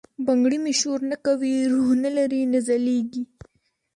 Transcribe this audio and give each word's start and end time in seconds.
بنګړي 0.25 0.57
مي 0.63 0.73
شورنه 0.81 1.17
کوي، 1.25 1.55
روح 1.73 1.89
نه 2.03 2.11
لری، 2.17 2.41
نه 2.53 2.59
ځلیږي 2.67 3.23